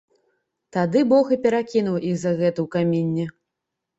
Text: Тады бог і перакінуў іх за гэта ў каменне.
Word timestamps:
Тады 0.77 1.03
бог 1.11 1.25
і 1.35 1.37
перакінуў 1.43 1.97
іх 2.11 2.17
за 2.21 2.31
гэта 2.39 2.53
ў 2.63 2.67
каменне. 2.79 3.25